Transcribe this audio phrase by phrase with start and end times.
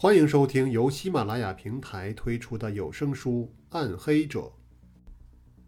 [0.00, 4.42] 欢迎收听由喜马拉雅平台推出的有声书《暗黑者》，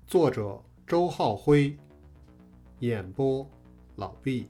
[0.06, 1.76] 作者周浩辉，
[2.78, 3.44] 演播
[3.96, 4.48] 老毕。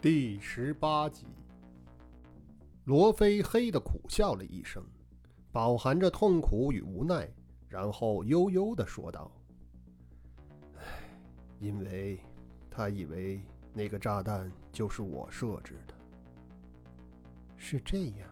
[0.00, 1.26] 第十八集，
[2.84, 4.80] 罗非嘿的苦笑了一声，
[5.50, 7.28] 饱含着痛苦与无奈，
[7.68, 9.28] 然后悠悠的说道
[10.78, 10.84] ：“唉，
[11.58, 12.20] 因为
[12.70, 13.42] 他以为
[13.74, 15.94] 那个炸弹就是我设置的。”
[17.64, 18.28] 是这样，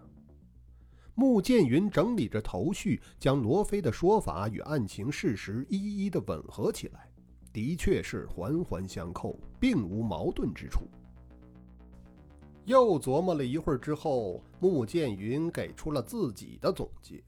[1.15, 7.09] 穆剑云整理着头绪，将罗非的说法与案情事实一一的吻合起来，
[7.53, 10.89] 的确是环环相扣，并无矛盾之处。
[12.65, 17.23] 又琢磨了一会儿之后，穆剑云给出了自己的总结，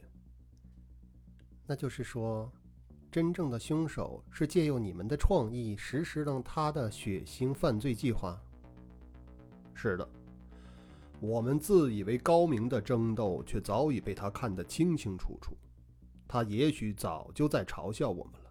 [1.69, 2.51] 那就是说，
[3.13, 8.43] 真正的凶手是借用你们的创意实施了他的血腥犯罪计划。
[9.73, 10.09] 是的。
[11.23, 15.57] 我们自以为高明的争斗，却早已被他看得清清楚楚。
[16.27, 18.51] 他也许早就在嘲笑我们了，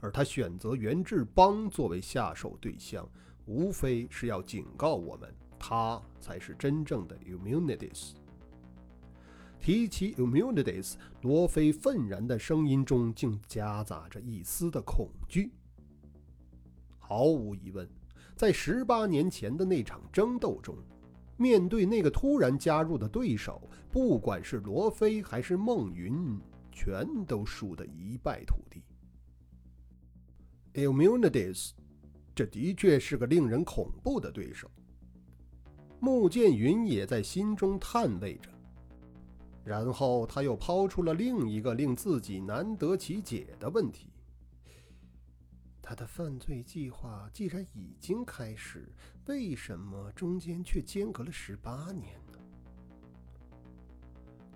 [0.00, 3.08] 而他选择袁志邦作为下手对象，
[3.46, 8.14] 无非是要警告我们，他才是真正的 Immunities。
[9.60, 15.52] 提起 Immunities，罗非愤然的声音中竟夹杂着一丝的恐惧。
[16.98, 17.88] 毫无疑问，
[18.34, 20.76] 在十八年前的那场争斗中。
[21.40, 26.38] 面对那个突然加入的对手，不管是罗非还是孟云，
[26.70, 28.82] 全都输得一败涂地。
[30.74, 31.70] Immunities，
[32.34, 34.70] 这的确是个令人恐怖的对手。
[35.98, 38.50] 穆剑云也在心中叹谓着，
[39.64, 44.10] 然后他又抛出了另一个令自己难得其解的问题。
[45.90, 48.88] 他的犯罪计划既然已经开始，
[49.26, 52.38] 为什么中间却间隔了十八年呢？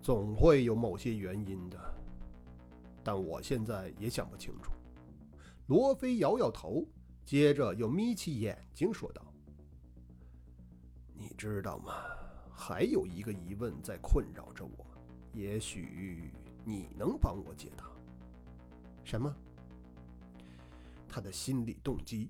[0.01, 1.77] 总会有某些原因的，
[3.03, 4.71] 但我现在也想不清楚。
[5.67, 6.87] 罗非摇摇头，
[7.25, 9.21] 接着又眯起眼睛说道
[11.19, 11.95] ：“你知道吗？
[12.53, 14.87] 还有一个疑问在困扰着我，
[15.33, 16.33] 也许
[16.65, 17.91] 你能帮我解答。
[19.03, 19.35] 什么？”
[21.15, 22.29] 他的心理动机，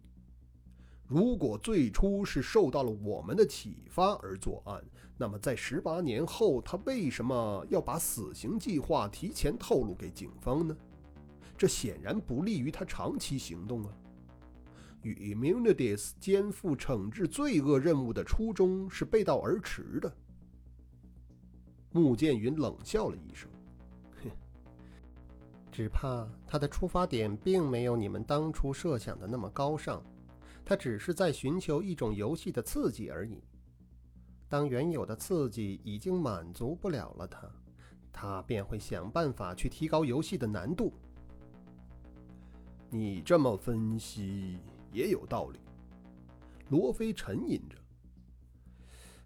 [1.07, 4.85] 如果最初是受到了我们的启发而作案，
[5.17, 10.77] 那么在十八年后，他为什么要把死刑计划提前透露给警方呢？
[11.57, 13.97] 这显然不利于他长期行动啊！
[15.01, 20.15] 与 Immunities 肩负惩治罪恶任务的初衷是背道而驰的。
[21.91, 23.49] 穆剑云冷笑了一声。
[25.75, 30.01] 只怕他的出发点并没有你们当初设想的那么高尚，
[30.65, 33.43] 他只是在寻求一种游戏的刺激而已。
[34.49, 37.51] 当原有的刺激已经满足不了了他，
[38.13, 40.93] 他便会想办法去提高游戏的难度。
[42.89, 44.61] 你这么分析
[44.93, 45.59] 也有道理，
[46.69, 47.77] 罗非沉吟着。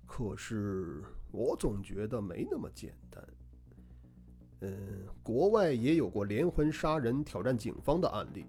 [0.07, 3.23] 可是我总觉得没那么简单。
[4.61, 8.45] 嗯，国外也有过连环杀人挑战警方的案例，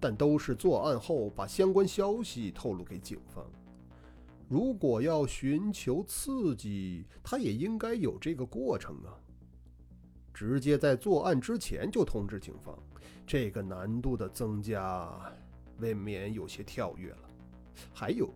[0.00, 3.44] 但都是作案后把相关消息透露给警方。
[4.48, 9.14] 如果要寻求刺激，他也应该有这个过程啊。
[10.32, 12.78] 直接在作案之前就通知警方，
[13.26, 15.10] 这个难度的增加
[15.78, 17.30] 未免有些跳跃了。
[17.94, 18.28] 还有，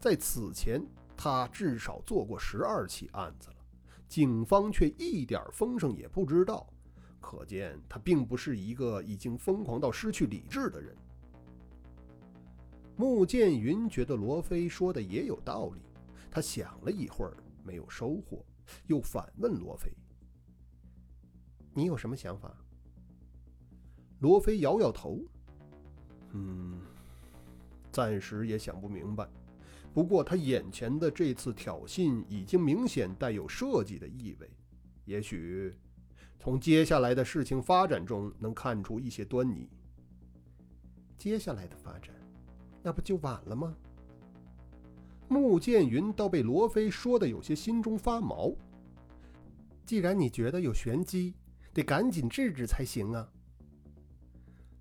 [0.00, 0.80] 在此前
[1.16, 3.56] 他至少做过十二起案子了。
[4.12, 6.70] 警方却一点风声也不知道，
[7.18, 10.94] 可见他并不是一个已经疯狂到失去理智的人。
[12.94, 15.80] 穆剑云觉得罗非说的也有道理，
[16.30, 17.34] 他想了一会儿
[17.64, 18.44] 没有收获，
[18.86, 19.90] 又反问罗非
[21.72, 22.54] ：“你有什么想法？”
[24.20, 25.18] 罗非摇摇头
[26.32, 26.82] ：“嗯，
[27.90, 29.26] 暂时也想不明白。”
[29.94, 34.50] 不过，他眼前的这次挑衅已经明显带有设计的意味，
[35.04, 35.74] 也许
[36.38, 39.68] 从接下来的事情发展中能看出一些端倪。
[41.18, 42.14] 接下来的发展，
[42.82, 43.76] 那不就晚了吗？
[45.28, 48.52] 穆剑云倒被罗非说的有些心中发毛。
[49.84, 51.34] 既然你觉得有玄机，
[51.74, 53.28] 得赶紧治治才行啊。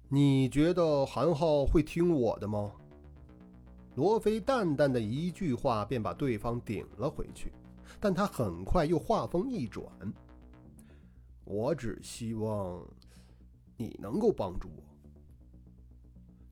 [0.08, 2.72] 你觉得韩浩会听我的吗？
[3.96, 7.52] 罗非淡淡的一句话便把对方顶了回去，
[8.00, 9.86] 但他很快又话锋一转
[11.44, 12.82] ：“我只希望
[13.76, 14.84] 你能够帮助我。”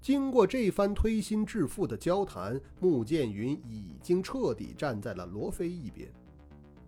[0.01, 6.12] 经过这番推心置腹的交谈，穆剑云已经彻底站在了罗非一边。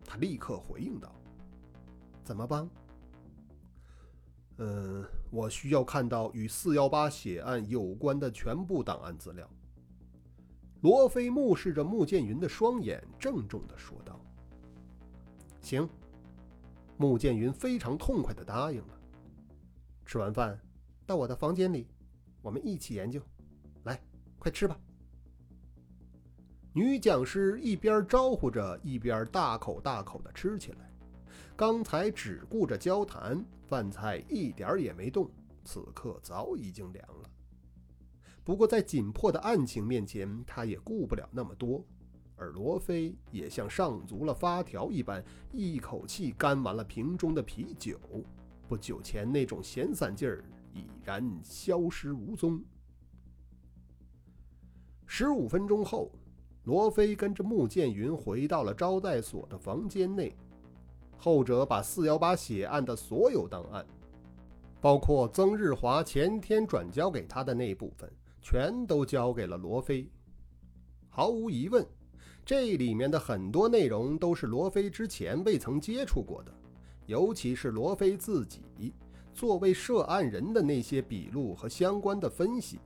[0.03, 1.13] 他立刻回应道
[2.23, 2.69] ：“怎么帮
[4.59, 9.49] ？”“嗯，我需要看到与四幺八血案有关的全部档案资料。”
[10.81, 14.19] 罗非目视着穆剑云的双眼，郑重的说道
[15.61, 15.87] ：“行。”
[16.97, 18.99] 穆剑云非常痛快的答应了。
[20.05, 20.59] 吃完饭，
[21.05, 21.87] 到我的房间里，
[22.41, 23.21] 我们一起研究。
[23.83, 23.99] 来，
[24.37, 24.79] 快吃吧。
[26.73, 30.91] 女讲师一边招呼着，一边大口大口的吃起来。
[31.55, 35.29] 刚才只顾着交谈，饭菜一点也没动，
[35.63, 37.29] 此刻早已经凉了。
[38.51, 41.81] 不过在紧迫的案情面前，他也顾不了那么多。
[42.35, 47.97] 而罗非也像上足了发条一般，一口气干完了瓶中的啤酒。
[48.67, 50.43] 不久前那种闲散劲儿
[50.73, 52.61] 已然消失无踪。
[55.05, 56.11] 十五分钟后。
[56.65, 60.35] 罗非跟着穆剑云回到了招待所的房间内，
[61.17, 63.85] 后者把四幺八血案的所有档案，
[64.81, 68.11] 包括曾日华前天转交给他的那部分，
[68.41, 70.09] 全都交给了罗非。
[71.09, 71.85] 毫无疑问，
[72.43, 76.53] 这里面的很多内容都是罗非之前未曾接触过的，
[77.05, 78.93] 尤其是罗非自己
[79.33, 82.79] 作为涉案人的那些笔录和相关的分析。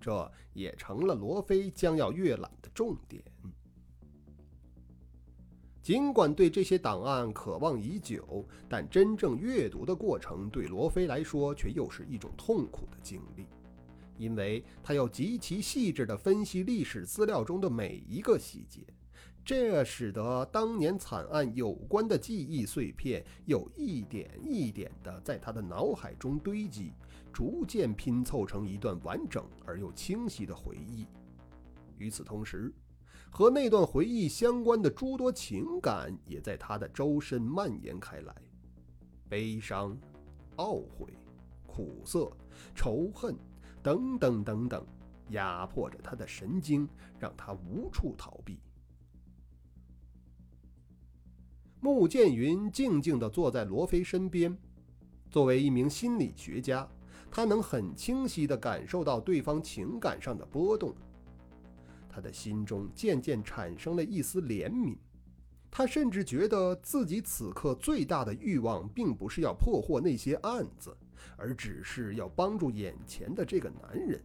[0.00, 3.22] 这也成了罗非将要阅览的重点。
[5.80, 13.46] 尽管对这些档案渴望已久，但真正阅读的过程对罗非来说却又是一种痛苦的经历，
[14.16, 18.80] 因为他要极其细致地分析历史资料中的每一个细节，
[19.44, 26.92] 这使得当年惨案有关的记忆碎片又一点一点地在他的脑海中堆积。
[27.32, 31.04] 逐渐拼凑成一段完整而又清晰的回忆。
[31.98, 32.72] 与此同时，
[33.28, 38.32] 和那段回忆相关的诸多情感也在他的周身蔓延开来，
[39.28, 39.98] 悲伤、
[40.58, 41.12] 懊悔、
[41.66, 42.30] 苦涩、
[42.72, 43.36] 仇恨
[43.84, 44.84] 等等等等，
[45.28, 46.88] 压迫着他的神经，
[47.18, 48.58] 让他无处逃避。
[51.80, 54.56] 穆剑云静静地坐在罗非身边，
[55.30, 56.88] 作为一名心理学家。
[57.30, 60.94] 他能很清晰地感受到对方情感上的波动，
[62.08, 64.96] 他的心中渐渐产生了一丝怜悯。
[65.68, 70.96] 他甚至觉得自己此刻最大的欲望，并不是要破获那些案子，
[71.36, 74.22] 而只是要帮助眼前的这个男人，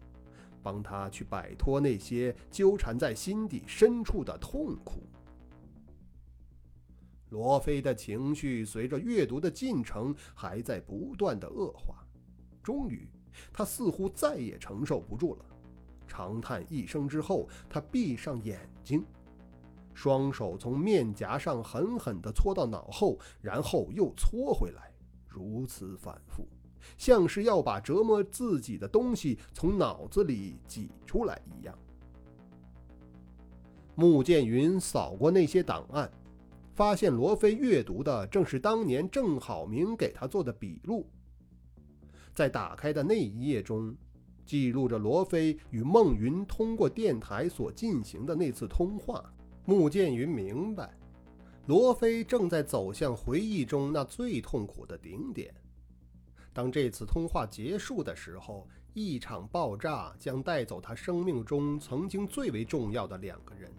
[0.61, 5.03] 帮他去摆脱那些纠缠在心底深处的痛苦。
[7.29, 12.03] 罗非的情绪随着阅读的进程还在不断的恶化。
[12.63, 13.07] 终于，
[13.53, 15.45] 他似乎再也承受不住了，
[16.07, 19.05] 长叹一声之后，他闭上眼睛，
[19.93, 24.91] 双手从面颊上狠狠地搓到脑后，然后又搓回来，
[25.27, 26.47] 如此反复，
[26.97, 31.77] 像是要把折磨自己的东西从脑子里挤出来一样。
[33.95, 36.09] 穆剑云扫过那些档案，
[36.73, 41.05] 发现罗非阅读的正是当年郑好明给他做的笔录。
[42.33, 43.93] 在打开的那一页中，
[44.45, 49.23] 记录着罗非与孟云通过电台所进行的那次通话。
[49.65, 50.89] 穆剑云明白，
[51.67, 55.53] 罗非正在走向回忆中那最痛苦的顶点。
[56.59, 63.71] 当这次通话结束的时候，一场爆炸将带走他生命中曾经最为重要的两个人。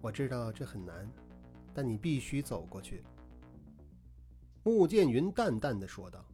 [0.00, 1.08] 我知道这很难，
[1.72, 3.04] 但你必须走过去。
[4.64, 6.26] 穆剑云淡淡的说道：“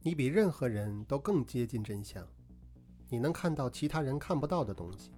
[0.00, 2.26] 你比任何人都更接近真相，
[3.10, 5.12] 你能看到其他人看不到的东西。”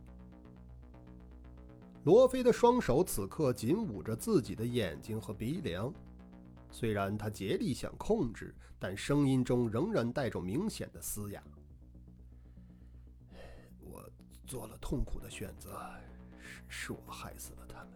[2.02, 5.94] 罗非的双手此刻紧捂着自己的眼睛和鼻梁，
[6.72, 11.42] 虽然他竭力想控制，但声音中仍然带着明显的嘶哑。
[13.78, 14.10] “我
[14.46, 15.78] 做了痛苦的选择，
[16.40, 17.92] 是是我害死了他们。”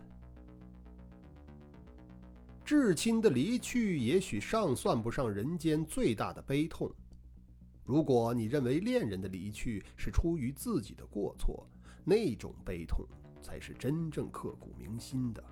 [2.64, 6.92] 至亲的离去，也许尚算不上人间最大的悲痛。
[7.84, 11.66] 如果你认为恋人的离去是出于自己的过错，
[12.04, 13.06] 那种悲痛
[13.40, 15.42] 才是真正刻骨铭心的。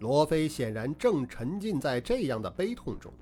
[0.00, 3.12] 罗非显然正沉浸在这样的悲痛中。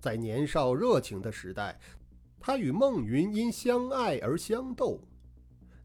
[0.00, 1.78] 在年少热情的时代，
[2.40, 4.98] 他与孟云因相爱而相斗，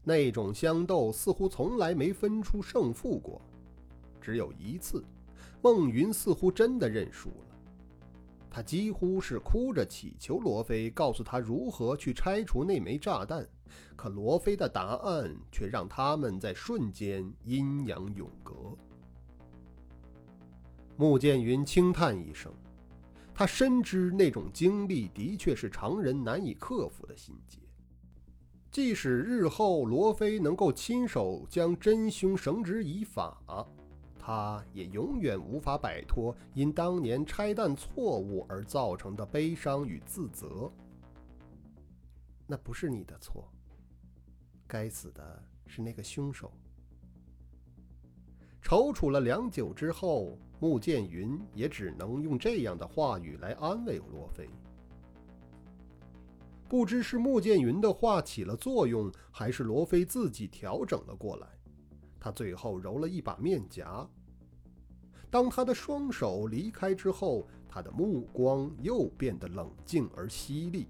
[0.02, 3.40] 那种相斗似乎从来没分出胜负过。
[4.20, 5.04] 只有一次，
[5.62, 7.34] 孟云似乎真的认输了。
[8.50, 13.46] 他几乎是哭着祈求罗非告诉他如何去拆除那枚炸弹，
[13.94, 18.54] 可罗非的答案却让他们在瞬间阴阳永隔。
[20.98, 22.52] 穆剑云轻叹一声，
[23.32, 27.60] 他深知那种经历的确是常人难以克服的心结。
[28.68, 33.40] 即使日后罗非能够亲手将真凶绳之以法，
[34.18, 40.68] 他也永远无法摆脱因当年拆弹错误而造成的悲伤与自责。
[42.44, 43.48] 那不是你的错，
[44.66, 46.52] 该死的是那个凶手。
[48.68, 54.46] 踌躇了良久之后，穆剑云也只能用这样的话语来安慰罗非。
[56.68, 61.48] 不知是穆剑云的话起了作用，还是罗非自己调整了过来。
[62.20, 64.06] 他最后揉了一把面颊。
[65.30, 70.88] 当他的双手离开之后，他的目光又变得冷静而犀利。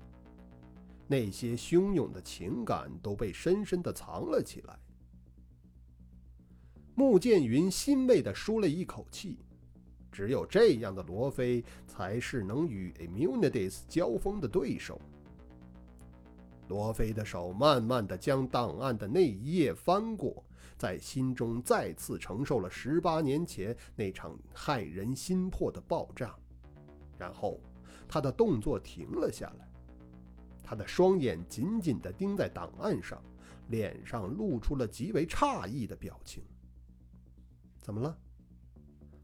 [1.07, 4.77] 那些汹涌的情感都被深深的藏了起来。
[6.99, 9.39] 穆剑云欣慰地舒了一口气。
[10.11, 15.01] 只有这样的罗非，才是能与 Immunities 交锋的对手。
[16.67, 20.45] 罗非的手慢慢地将档案的那一页翻过，
[20.77, 26.35] 在心中再次承受了十八年前那场骇人心魄的爆炸，
[27.17, 27.61] 然后
[28.09, 29.71] 他的动作停了下来，
[30.65, 33.23] 他的双眼紧紧地盯在档案上，
[33.69, 36.43] 脸上露出了极为诧异的表情。
[37.89, 38.19] 怎么了？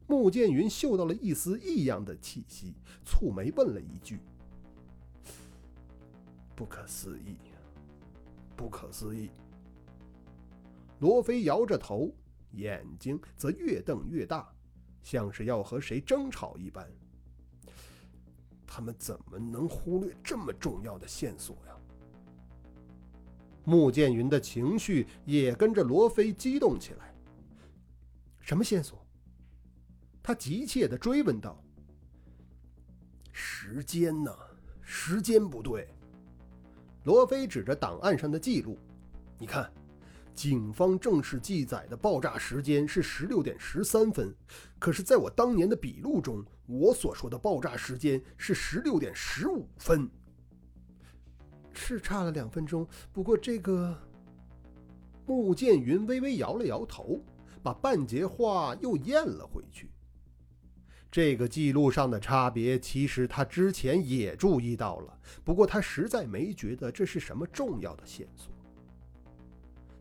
[0.07, 2.73] 穆剑云嗅到了一丝异样的气息，
[3.05, 4.21] 蹙眉问了一句。
[6.57, 7.37] 不可思议，
[8.57, 9.29] 不可思议。
[11.01, 12.11] 罗非摇着头，
[12.53, 14.51] 眼睛则越瞪越大，
[15.03, 16.91] 像是要和谁争吵一般。
[18.67, 21.77] 他们怎么能忽略这么重要的线索呀？
[23.65, 27.14] 穆剑云的情绪也跟着罗非激动起来。
[28.45, 29.03] 什么线索？
[30.23, 31.59] 他急切的追问道。
[33.33, 34.31] 时间呢？
[34.83, 35.89] 时间不对。
[37.05, 38.79] 罗非指着档案上的记录
[39.41, 39.73] ：“你看，
[40.35, 44.35] 警方正式记载的爆炸时间是十六点十三分，
[44.79, 50.07] 可是在我当年的笔录中，我所说的爆炸时间是十六点十五分，
[51.73, 52.87] 是差了两分钟。
[53.11, 53.99] 不过这个……”
[55.27, 57.25] 穆剑云微微摇了摇头，
[57.65, 59.91] 把半截话又咽了回去。
[61.11, 68.53] 这个记录上的差别，其实他之前也注意到了，不过他实在没觉得这是什么重要的线索。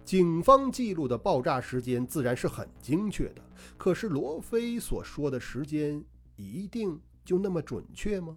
[0.03, 3.41] 警方记录的爆炸时间自然是很精确的，
[3.77, 6.03] 可是罗非所说的时间
[6.35, 8.35] 一定就那么准确吗？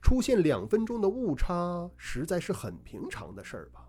[0.00, 3.85] 出现两分钟的误差，实在是很平常的事儿吧？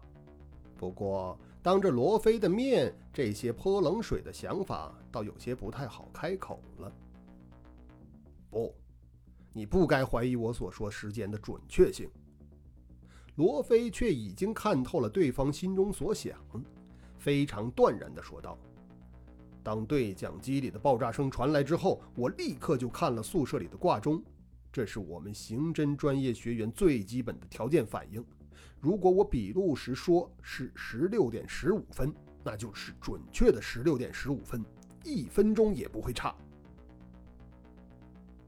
[0.78, 6.94] 不过当着罗非的面，这些泼冷水的想法倒有些不太好开口了。
[8.50, 8.74] 不，
[9.52, 12.10] 你不该怀疑我所说时间的准确性。
[13.36, 16.38] 罗非却已经看透了对方心中所想，
[17.18, 18.58] 非常断然地说道
[19.62, 24.24] ：“当对讲机里的爆炸声传来之后，我立刻就看了宿舍里的挂钟，
[24.72, 28.24] 这是我们刑侦专业学员最基本的条件反应。
[28.80, 34.64] 如果我笔录时说是十六点十五分，那就是准确的十六点十五分，
[35.04, 36.36] 一分钟也不会差。”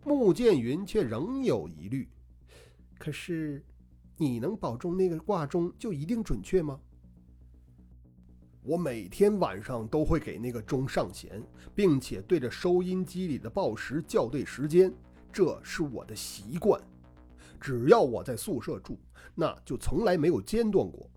[0.05, 2.07] 穆剑云却仍有疑虑，
[2.97, 3.63] 可是，
[4.17, 6.79] 你能保证那个挂钟就一定准确吗？
[8.61, 11.41] 我每天晚上都会给那个钟上弦，
[11.73, 14.93] 并且对着收音机里的报时校对时间，
[15.31, 16.81] 这是我的习惯。
[17.59, 18.97] 只要我在宿舍住，
[19.35, 21.09] 那就从来没有间断过。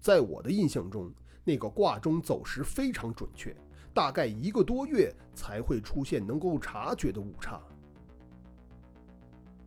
[0.00, 1.12] 在我的印象中，
[1.44, 3.56] 那个挂钟走时非常准确。
[3.94, 7.60] 大概一个多月才会出现能够察觉的误差。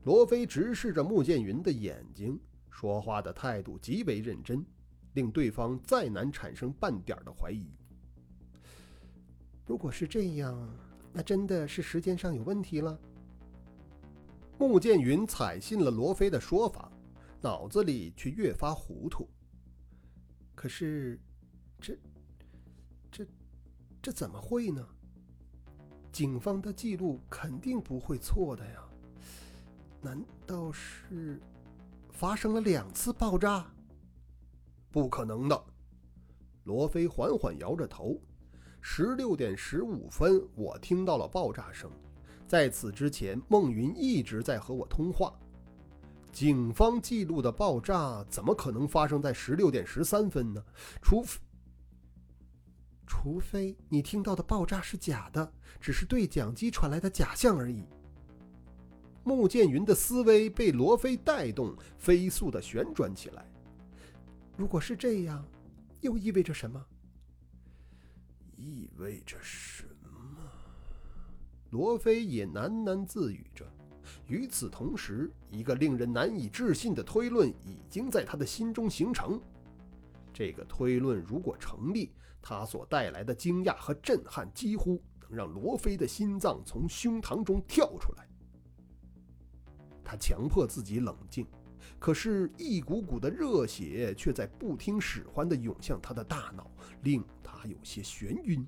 [0.05, 4.65] 罗非直视着穆剑云的眼睛，说话的态度极为认真，
[5.15, 7.67] 令对方再难产生半点的怀疑。
[9.65, 10.57] 如果是这样，
[11.11, 12.97] 那真的是时间上有问题了。
[14.61, 16.91] 穆剑云采信了罗非的说法，
[17.41, 19.27] 脑子里却越发糊涂。
[20.53, 21.19] 可是，
[21.79, 21.97] 这……
[23.11, 23.25] 这
[24.03, 24.87] 这怎么会呢？
[26.11, 28.87] 警方的记录肯定不会错的呀。
[29.99, 31.41] 难道是
[32.11, 33.65] 发生了两次爆炸？
[34.91, 35.65] 不可能的。
[36.65, 38.15] 罗非缓缓摇着头。
[38.79, 41.91] 十六点十五分，我听到了爆炸声。
[42.51, 45.33] 在此之前，孟云一直在和我通话。
[46.33, 50.61] 警方记录的爆炸怎么可能发生在十六点十三分呢？
[51.01, 51.39] 除非，
[53.07, 57.87] 除非你听到的爆炸是假的，只是对讲机传来的假象而已。
[59.23, 63.49] 穆剑云的思维被罗非带动，飞速的旋转起来。
[64.57, 65.41] 如果是这样，
[66.01, 66.85] 又意味着什么？
[68.57, 69.85] 意味着什？
[71.71, 73.65] 罗非也喃喃自语着。
[74.27, 79.41] 与此同时，一个令人难以置信的推论已经在他的心中形成。
[80.33, 82.11] 这个推论如果成立，
[82.41, 88.27] 他所带来的惊讶和震撼几乎能让罗非的心脏从胸膛中跳出来。
[90.03, 91.45] 他强迫自己冷静，
[91.99, 96.69] 可是，一股股的热血却在不听使唤地涌向他的大脑，
[97.03, 98.67] 令他有些眩晕。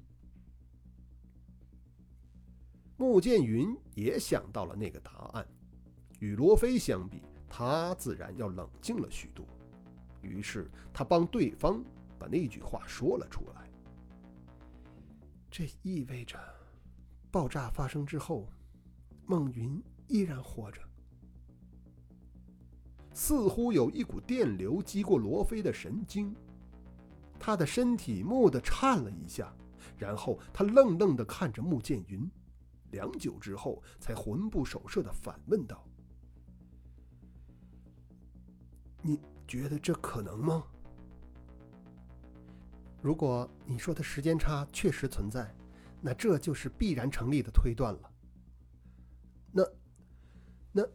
[2.95, 5.45] 穆剑云也想到了那个答案，
[6.19, 9.45] 与罗非相比，他自然要冷静了许多。
[10.21, 11.83] 于是他帮对方
[12.17, 13.69] 把那句话说了出来
[15.51, 16.39] ：“这意味着，
[17.29, 18.47] 爆炸发生之后，
[19.25, 20.79] 孟云依然活着。”
[23.11, 26.33] 似乎有一股电流击过罗非的神经，
[27.39, 29.53] 他的身体蓦地颤了一下，
[29.97, 32.29] 然后他愣愣地看着穆剑云。
[32.93, 35.83] 良久之后，才魂不守舍的反问道
[39.01, 40.63] ：“你觉得这可能吗？
[43.01, 45.53] 如果你说的时间差确实存在，
[46.01, 48.11] 那这就是必然成立的推断了。
[49.51, 49.63] 那……
[50.71, 50.87] 那……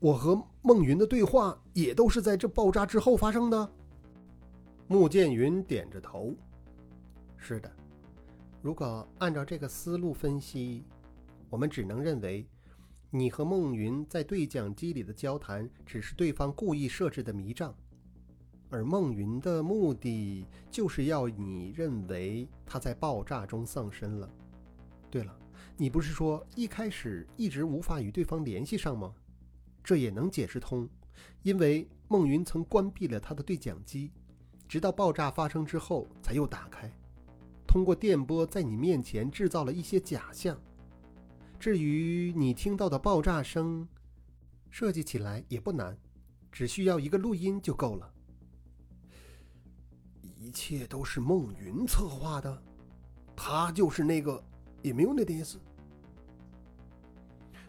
[0.00, 3.72] 我和孟云的对话也都是在这爆炸之后发生的。”
[4.88, 6.34] 穆剑云点着头
[7.36, 7.70] ：“是的，
[8.62, 10.82] 如果按照这个思路分析。”
[11.48, 12.46] 我们只能认为，
[13.10, 17.74] 你和孟云在对讲机里的交谈只是对方故意设置的迷障，
[18.68, 24.28] 而孟云的目的就是要你认为他在爆炸中丧生了。
[25.08, 25.38] 对了，
[25.76, 29.14] 你不是说一开始一直无法与对方联系上吗？
[29.84, 30.88] 这也能解释通，
[31.42, 34.10] 因为孟云曾关闭了他的对讲机，
[34.66, 36.90] 直到爆炸发生之后才又打开，
[37.68, 40.60] 通过电波在你面前制造了一些假象。
[41.58, 43.88] 至于你听到的爆炸声，
[44.70, 45.96] 设计起来也不难，
[46.52, 48.12] 只需要一个录音就够了。
[50.20, 52.62] 一切都是孟云策划的，
[53.34, 54.42] 他就是那个
[54.82, 55.56] immunities。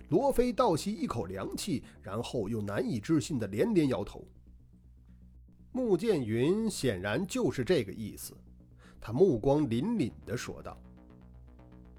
[0.10, 4.26] 罗非倒吸一口凉气，然后又难以置信的连连摇头。
[5.71, 8.36] 穆剑云显然就是这个意思，
[9.02, 10.80] 他目光凛凛的说道：“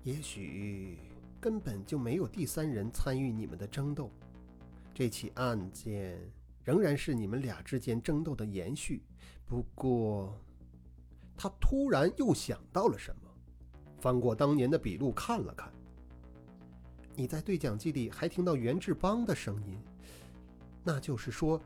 [0.05, 0.99] 也许。”
[1.41, 4.11] 根本就没有第三人参与你们的争斗，
[4.93, 6.19] 这起案件
[6.65, 9.03] 仍然是你们俩之间争斗的延续。
[9.47, 10.39] 不过，
[11.37, 13.31] 他突然又想到了什么，
[14.01, 15.73] 翻过当年的笔录看了看。
[17.15, 19.79] 你在对讲机里还听到袁志邦的声音，
[20.85, 21.61] 那就是说，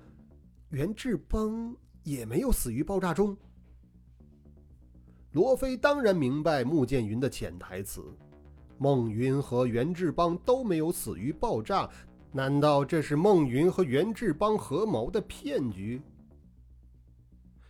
[0.69, 3.37] 袁志邦也没有死于爆炸中。
[5.33, 8.03] 罗非当然明白穆剑云的潜台词。
[8.83, 11.89] 孟云和袁志邦都没有死于爆炸，
[12.33, 16.03] 难道这是孟云和袁志邦合谋的骗局？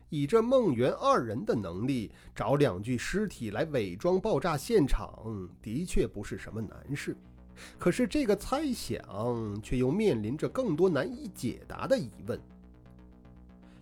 [0.09, 7.15] 以这孟袁二人的能力，找两具尸体来伪装爆炸现场，的确不是什么难事。
[7.79, 12.41] 可是这个猜想却又面临着更多难以解答的疑问：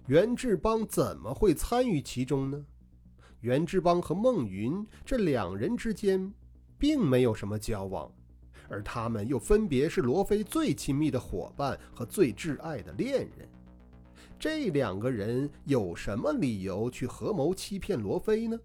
[0.08, 2.66] 袁志邦怎么会参与其中呢？
[3.40, 6.34] 袁志邦和孟云这两人之间……
[6.80, 8.10] 并没有什么交往，
[8.68, 13.46] 而他们又分别是罗非最亲密的伙伴和最挚爱的恋人。
[14.38, 18.58] 这两个人有什么理由去合谋欺骗罗非呢？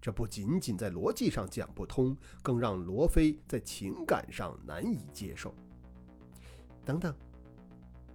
[0.00, 5.54] 这不仅仅在逻辑上讲不通，更让罗非在情感上难以接受。
[6.84, 7.14] 等等，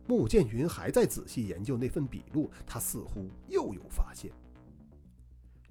[0.08, 4.32] 穆剑云还在仔细研究那份笔录，他似乎又有发现。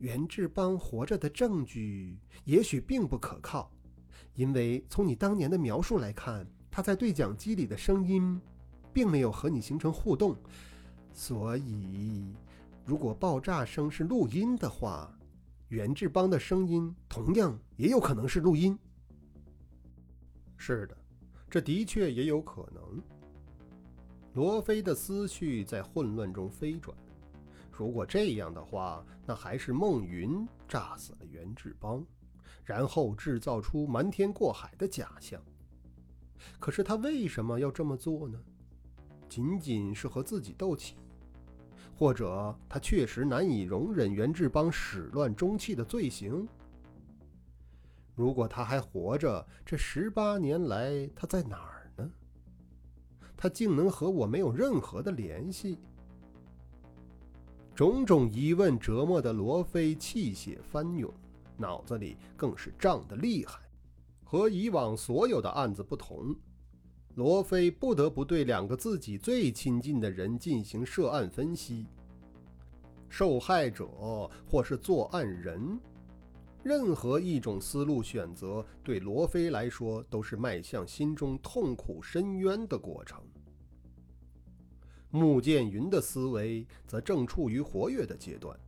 [0.03, 3.71] 袁志邦活着的证据也许并不可靠，
[4.35, 8.41] 因为从你当年的描述来看，他在对讲机里的声音
[8.93, 10.37] 并没有和你形成互动。
[11.13, 12.35] 所以，
[12.85, 15.17] 如果爆炸声是录音的话，
[15.69, 18.77] 袁志邦的声音同样也有可能是录音。
[20.57, 20.97] 是的，
[21.49, 23.01] 这的确也有可能。
[24.35, 26.97] 罗非的思绪在混乱中飞转。
[27.83, 32.07] 如果这样的话，那还是孟云炸死了袁志邦，
[32.65, 35.43] 然后制造出瞒天过海的假象。
[36.61, 38.41] 可是他为什么要这么做呢？
[39.29, 40.95] 仅仅是和自己斗气，
[41.99, 46.47] 或者他确实难以容忍袁志邦始乱终弃的罪行。
[48.15, 52.09] 如果他还活着，这十八年来他在哪儿呢？
[53.37, 55.81] 他竟能和我没有任何的联系？
[57.75, 61.13] 种种疑问折磨的罗非气血翻涌，
[61.57, 63.59] 脑子里更是胀得厉害。
[64.23, 66.35] 和以往所有的案子不同，
[67.15, 71.87] 罗非不得不对两个自己最亲近的人进行涉案分析。
[73.09, 73.87] 受害者
[74.47, 75.79] 或是作案人。
[76.63, 83.21] 任何一种思路选择，对罗非来说都是迈向心中痛苦深渊的过程。
[85.15, 88.59] 穆剑云的思维则正处于活跃的阶段，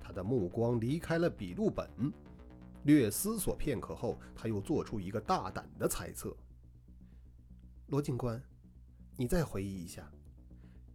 [0.00, 1.88] 他的目光离开了笔录本，
[2.82, 6.36] 略思索片刻后，他又做出一个大胆的猜测
[7.86, 8.42] ：“罗警官，
[9.16, 10.10] 你再回忆一下，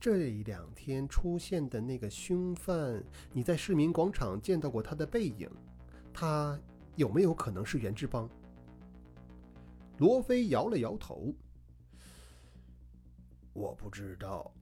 [0.01, 5.49] 这两天出现的那个凶犯，你在市民广场见到过他的背影？”
[6.13, 6.59] 他
[6.97, 8.29] 有没有可能是袁志邦？
[9.97, 11.33] 罗非摇了摇头。
[13.53, 14.53] 我不知道。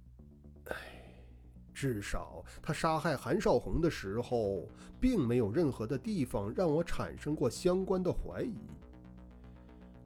[1.82, 4.68] 至少他杀害韩少红的时候，
[5.00, 8.56] 并没有任何的地方让我产生过相关的怀疑。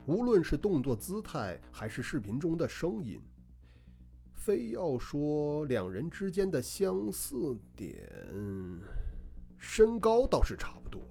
[0.05, 3.19] 无论是动作姿态，还是视频中的声音，
[4.35, 8.09] 非要说两人之间的相似点，
[9.57, 11.01] 身高倒是差不多。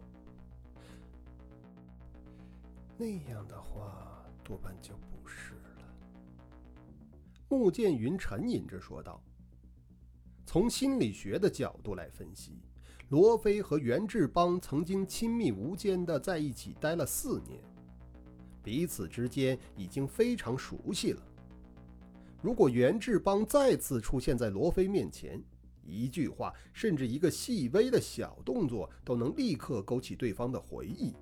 [2.96, 5.60] 那样的话，多半就不是了。
[7.50, 9.22] 穆剑云沉吟着说道
[10.46, 12.60] ：“从心理学的角度来分析，
[13.08, 17.60] 罗非和袁志邦曾经亲密无间的在一起待了四年，
[18.62, 21.22] 彼此之间已经非常熟悉了。
[22.42, 25.42] 如果袁志邦再次出现在罗非面前，
[25.82, 31.14] 一句话，甚至一个细微的小动作，都能立刻勾起对方的回忆。”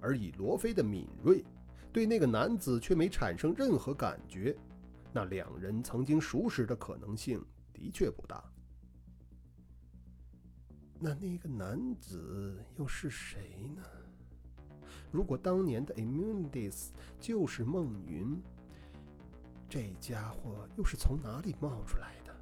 [0.00, 1.44] 而以罗非的敏锐，
[1.92, 4.56] 对那个男子却没产生任何感觉，
[5.12, 7.44] 那两人曾经熟识的可能性
[7.82, 8.44] 的确不大。
[11.00, 13.82] 那那个男子又是谁呢？
[15.10, 18.40] 如果当年的 Immunities 就是孟云，
[19.68, 22.32] 这家伙又是从哪里冒出来的？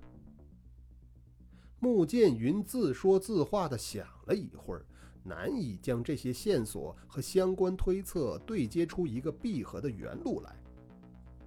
[1.79, 4.85] 穆剑云自说自话的想了一会儿。
[5.23, 10.57] 难以将这些线索和相关推测对接出一个闭合的原路来。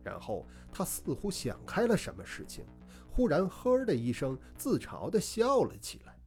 [0.03, 2.65] 然后他似乎想开了什么事情，
[3.15, 6.17] 忽然“呵”的一声，自嘲地笑了起来。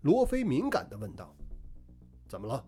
[0.00, 1.32] 罗非敏感地问道
[2.26, 2.66] ：“怎么了？”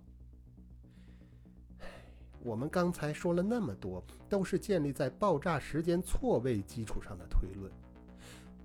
[2.41, 7.71] 我们刚才说了那么多，都是建立在爆炸时间错位基础上的推论。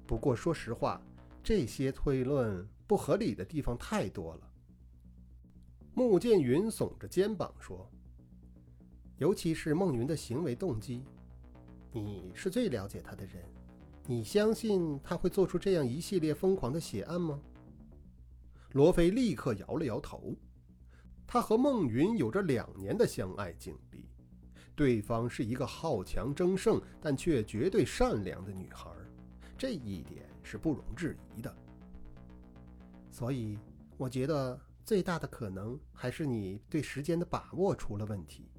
[0.06, 1.02] 不过说实话，
[1.44, 4.48] 这些推论不合理的地方太多了。
[5.96, 7.90] 穆剑云耸着肩膀说
[9.18, 11.04] ：“尤其是孟云的行为动机，
[11.92, 13.44] 你是最了解他的人，
[14.06, 17.40] 你相信他会做出这样一系列疯狂的血案吗？”
[18.74, 20.36] 罗非立刻摇了摇头。
[21.26, 24.10] 他和孟云有着两年的相爱经历，
[24.76, 28.92] 对方是一个好强争胜但却绝对善良的女孩，
[29.58, 31.56] 这一点是不容置疑的。
[33.12, 33.58] 所以，
[33.98, 34.60] 我觉得。
[34.86, 38.52] 最大的可能还是你对时间的把握出了问题。”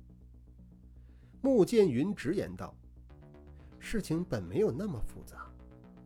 [1.42, 2.74] 穆剑云直言道
[3.84, 5.46] ，“事情本没有那么复杂，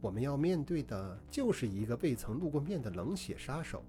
[0.00, 3.84] 我们要面对的就是一个未曾露过面的冷血杀手。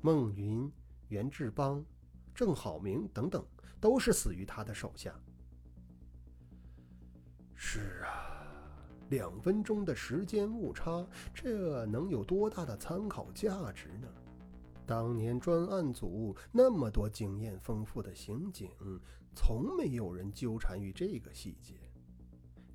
[0.00, 0.70] 孟云、
[1.08, 1.84] 袁志邦、
[2.32, 3.44] 郑好明等等，
[3.80, 5.12] 都是死于他的手下。
[7.54, 8.38] ”“是啊，
[9.10, 14.08] 两分钟的时间误差，这能有多大的参考价值呢？”
[14.86, 18.70] 当年专案组那么多经验丰富的刑警，
[19.34, 21.74] 从没有人纠缠于这个细节。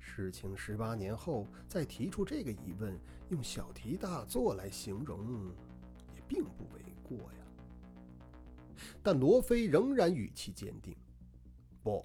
[0.08, 5.52] 事情十八年后再提出这个疑问，用小题大做来形容，
[6.14, 7.38] 也并不为过呀。
[9.02, 10.96] 但罗非仍然语气坚定
[11.84, 12.04] ：“不，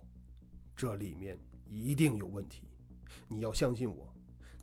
[0.75, 2.67] 这里面一定有问题。
[3.27, 4.13] 你要相信我，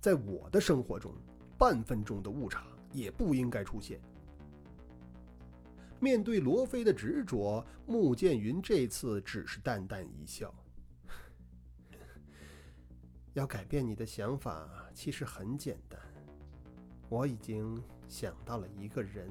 [0.00, 1.14] 在我的生活中，
[1.56, 4.00] 半分钟的误差也不应该出现。”
[5.98, 10.54] 面对罗非的执着，穆剑云这次只是淡淡一笑。
[13.34, 16.00] 要改变你的想法，其实很简单。
[17.08, 19.28] 我已经想到了一个人。